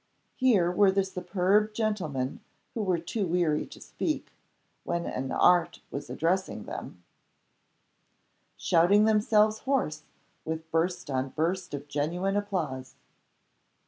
[0.35, 2.39] Here were the superb gentlemen
[2.73, 4.31] who were too weary to speak,
[4.83, 7.03] when an Art was addressing them,
[8.57, 10.01] shouting themselves hoarse
[10.43, 12.95] with burst on burst of genuine applause.